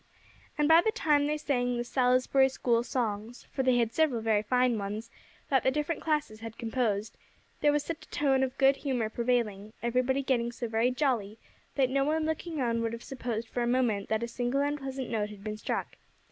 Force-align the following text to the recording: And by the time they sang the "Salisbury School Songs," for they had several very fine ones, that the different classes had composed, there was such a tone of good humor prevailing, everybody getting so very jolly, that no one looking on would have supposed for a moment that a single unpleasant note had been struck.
And 0.57 0.67
by 0.67 0.81
the 0.81 0.89
time 0.91 1.27
they 1.27 1.37
sang 1.37 1.77
the 1.77 1.83
"Salisbury 1.83 2.49
School 2.49 2.81
Songs," 2.81 3.43
for 3.51 3.61
they 3.61 3.77
had 3.77 3.93
several 3.93 4.19
very 4.19 4.41
fine 4.41 4.79
ones, 4.79 5.11
that 5.49 5.61
the 5.61 5.69
different 5.69 6.01
classes 6.01 6.39
had 6.39 6.57
composed, 6.57 7.15
there 7.59 7.71
was 7.71 7.83
such 7.83 8.07
a 8.07 8.09
tone 8.09 8.41
of 8.41 8.57
good 8.57 8.77
humor 8.77 9.09
prevailing, 9.11 9.73
everybody 9.83 10.23
getting 10.23 10.51
so 10.51 10.67
very 10.67 10.89
jolly, 10.89 11.37
that 11.75 11.91
no 11.91 12.03
one 12.03 12.25
looking 12.25 12.59
on 12.59 12.81
would 12.81 12.93
have 12.93 13.03
supposed 13.03 13.47
for 13.47 13.61
a 13.61 13.67
moment 13.67 14.09
that 14.09 14.23
a 14.23 14.27
single 14.27 14.61
unpleasant 14.61 15.07
note 15.11 15.29
had 15.29 15.43
been 15.43 15.57
struck. 15.57 15.95